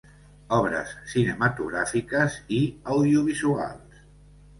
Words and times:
Obres 0.55 0.93
cinematogràfiques 1.11 2.37
i 2.61 2.63
audiovisuals. 2.95 4.01